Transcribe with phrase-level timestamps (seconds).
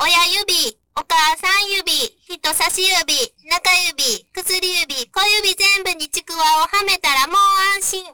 [0.00, 1.90] 親指、お母さん指、
[2.22, 7.36] 人差し指、中指、薬指、小指全部にちくわをはめたらもう
[7.74, 8.04] 安心。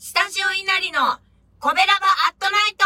[0.00, 1.20] スタジオ稲荷の
[1.60, 2.84] コベラバアットナイト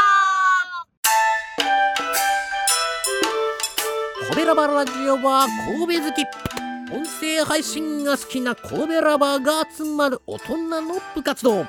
[4.28, 11.66] コベラバラジオは神戸好き音声配信が好きな神戸ラバーが集まる大人の部活動。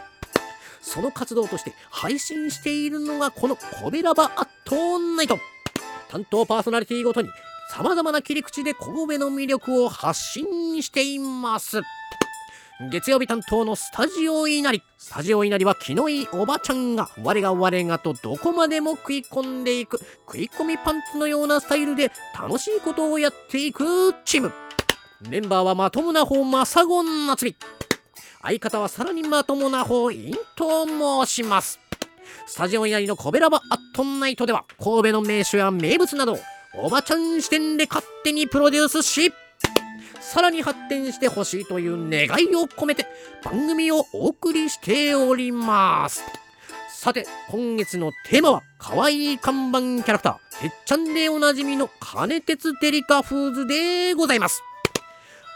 [0.81, 5.37] その活動として配信しているのがこのコベラバーアットナイト。
[6.09, 7.29] 担当パーソナリティごとに
[7.69, 11.81] 様々な切り口で神戸の魅力を発信しています。
[12.89, 14.81] 月曜日担当のスタジオ稲荷。
[14.97, 24.53] スタジオ稲荷は気のいいおばちゃんが我が我がとどこまでも食い込んでいく食い込みパンツのようなスタイルで楽しいことをやっていくチーム。
[25.27, 27.55] メンバーはまともな方マサゴン夏美
[28.41, 30.87] 相方はさらにまともな方インと
[31.25, 31.79] 申します。
[32.47, 36.39] スタジオ稲荷のコベラバアットナイトでは神戸の名所や名物などを
[36.73, 39.33] おばちゃん視点で勝手にプロデュースし
[40.21, 43.05] さらに発展してほしいという願いを込めて
[43.43, 46.23] 番組をお送りしております。
[46.95, 54.63] さて今月のテーマは可愛い看板キャラクターてっちゃんでおなじみの金鉄デリカフーズでございます。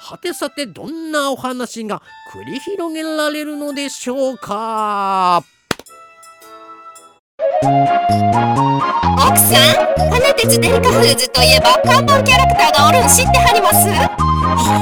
[0.06, 2.02] はてさてどんなお話が
[2.34, 5.46] 繰り広げられるのでしょうか？
[7.62, 7.70] 奥
[9.40, 13.88] さん、金鉄デリカフーズといえば看板キャラクターがおるん知ってはります？
[13.88, 13.92] い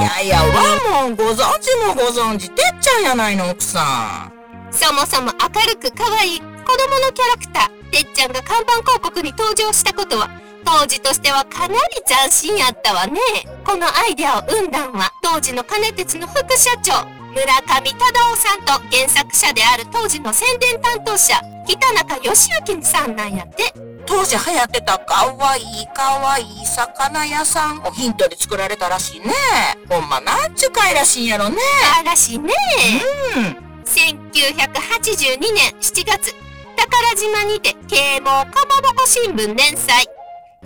[0.02, 4.32] やいや、わもんご存知もご存知、てっちゃんやないの、奥さん。
[4.74, 6.50] そもそも明るく可愛い子供
[6.98, 10.28] のキャラクター、てっちゃんが看板広告に登場したことは、
[10.64, 13.20] 当時としてはかなり斬新やったわね。
[13.64, 21.34] このアイデアを生んだんは、当時の金鉄の副社長、村上忠夫さんと原作者である当時の宣伝担当者、
[21.66, 23.72] 北中義行さんなんやって。
[24.04, 29.32] 当時流行ってたかわいいかわいい魚屋さんをヒントで作られたらしいね。
[29.88, 31.56] ほんまなんちゅうかいらしいんやろね。
[31.98, 32.52] あらしいね。
[33.36, 33.44] うん。
[33.84, 36.34] 1982年7月、
[36.76, 40.06] 宝島にて啓蒙かまぼこ新聞連載。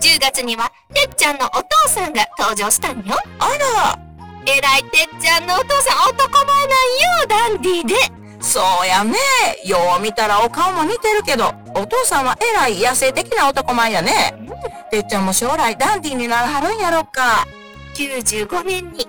[0.00, 3.16] 10月には、てっちゃんのお父さんが登場したんよ。
[3.38, 3.98] あら、
[4.46, 7.94] えらいてっちゃんのお父さん男前なんよ、ダンディーで。
[8.40, 9.16] そうやね。
[9.64, 14.34] よう見たらお顔も似てるけど、お父さんはえらい野生的な男前やね。
[14.90, 17.46] てっちゃんも将来ダンディーにならはるんやろか。
[17.94, 19.06] 95年に、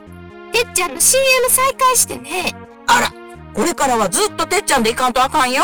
[0.52, 2.56] てっちゃんの CM 再開してね。
[2.88, 3.14] あら、
[3.54, 5.64] これからはずっとてっちゃんでいかんとあかんよ。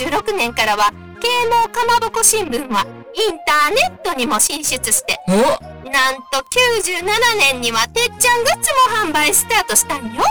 [0.00, 5.32] 96年からは、啓蒙かまぼこ新聞は、インターネットにも進出して、お？
[5.32, 7.04] なんと97
[7.38, 8.70] 年にはてっちゃんグッズ
[9.06, 10.22] も販売スタートしたんよ。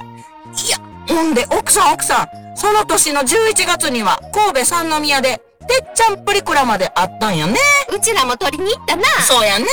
[0.56, 0.78] いや、
[1.08, 7.56] ほんで奥さん奥さん、その年の11月には神戸三宮で、てっちゃんプリクラまであったんやね。
[7.96, 9.04] うちらも取りに行ったな。
[9.22, 9.66] そうやね。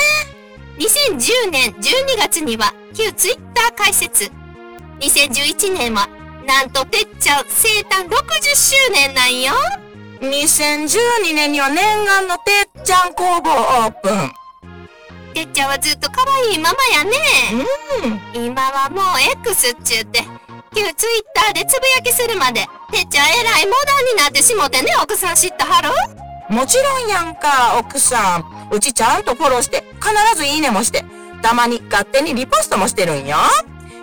[0.78, 4.30] 2010年12月には旧ツイッター開設。
[5.00, 6.08] 2011年は
[6.46, 8.12] なんとてっちゃん生誕60
[8.54, 9.52] 周年なんよ。
[10.20, 14.32] 2012年には念願のてっちゃん工房オープン。
[15.34, 17.16] てっちゃんはずっと可愛いままやね。
[18.34, 18.44] うん。
[18.46, 19.04] 今はもう
[19.40, 20.22] X っちゅうて、
[20.74, 25.90] 旧ツイッターでつぶやきするまで、てっちゃんえらいモダンになってしもてね、奥さん知ったはる？
[26.52, 28.74] もちろんやんか、奥さん。
[28.74, 31.04] うちちゃんとフォローして、必ずいいねもして、
[31.42, 33.36] たまに勝手にリポストもしてるんよ。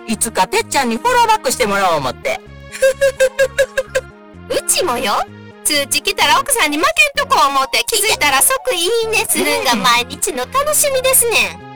[0.06, 2.40] いつかてっちゃんにフォローバックしてもらおう思って。
[4.48, 5.12] うちもよ。
[5.66, 6.84] 通知来たら奥さんに負
[7.14, 11.66] けんとこ思って気づいたら即いいねするんが毎日の楽しみですねん。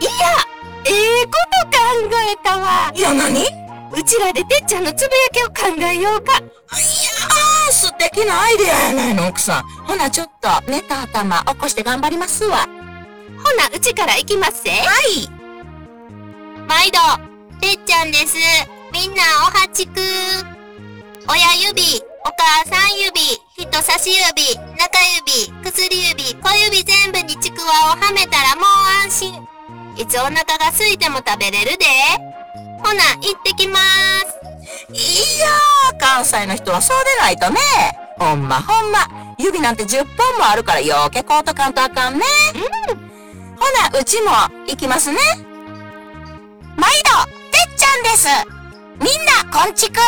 [0.00, 0.10] いや、
[0.86, 1.32] ええこ
[1.70, 2.90] と考えたわ。
[2.94, 3.44] いや、なに
[3.92, 6.38] うちらでてっちゃんのつぶやきを考えようか。
[6.38, 9.62] いやー、素敵なアイデアやないの、奥さん。
[9.86, 12.66] ほな、ちょっと、ネタ頭起こして頑張りますわ。
[13.44, 14.70] ほな、うちから行きますぜ。
[14.70, 15.28] はい。
[16.66, 16.98] 毎度、
[17.60, 18.36] てっちゃんです。
[18.92, 20.00] みんなおはちく。
[21.28, 23.20] 親指、お母さん指、
[23.54, 28.64] 人差し指、中指、薬指、小指全部にちくわをはめたらもう
[29.04, 29.46] 安心。
[29.96, 31.84] いつお腹が空いても食べれるで。
[32.82, 33.82] ほな、行ってきまー
[34.26, 35.04] す。
[35.36, 37.60] いやー、関西の人はそうでないとね。
[38.18, 39.00] ほんまほんま。
[39.38, 42.24] 指なんて10本もあるからようけこうとかんとあかんね。
[42.54, 42.96] うん。
[43.58, 44.30] ほな、うちも
[44.66, 45.18] 行きますね。
[46.76, 47.10] 毎度、
[47.50, 48.28] てっちゃんです。
[48.98, 50.00] みんな、こんちく。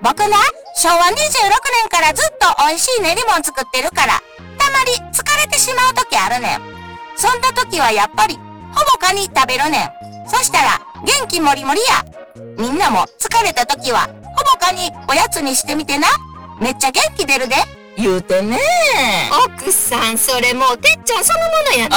[0.00, 0.36] 僕な、
[0.80, 4.22] 昭和26年からずっと美味しい練り物作ってるから、
[4.58, 6.60] たまに疲れてしまう時あるねん。
[7.16, 10.28] そんな時はやっぱり、ほぼカニ食べるねん。
[10.28, 12.04] そしたら、元気もりもりや。
[12.56, 16.06] みんなも疲れた時は、ほのかにおやつにしてみてな。
[16.60, 17.56] めっちゃ元気出るで。
[17.96, 18.60] 言うてね。
[19.46, 21.96] 奥さん、それもうてっちゃんそのものやね。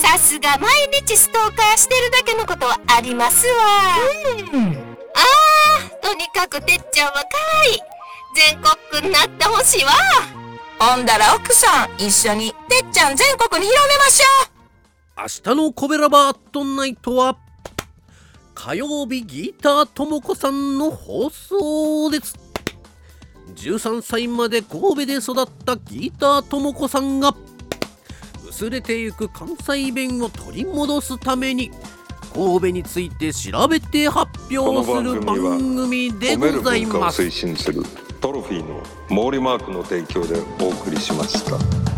[0.00, 0.70] さすが毎
[1.06, 3.52] 日ストーカーしてるだけのことはありますわ。
[4.54, 4.89] うん。
[6.02, 7.28] とにかくてっちゃんは可
[7.64, 7.80] 愛い。
[8.34, 9.92] 全国区になってほしいわ。
[10.80, 14.60] ほんだら奥さん、一緒にてっちゃん全国に広めましょう
[15.20, 17.36] 明日のコベラバートナイトは
[18.54, 22.34] 火曜日ギターともこさんの放送です
[23.54, 27.34] 13歳まで神戸で育ったギターともこさんが
[28.48, 31.70] 薄れてゆく関西弁を取り戻すために
[32.34, 35.36] 神戸について調べて発表する番
[35.76, 37.82] 組で褒めるござい文化をます推進する
[38.20, 41.89] トロフィーの毛利マークの提供でお送りしました。